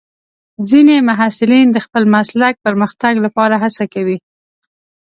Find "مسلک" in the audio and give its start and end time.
2.15-2.53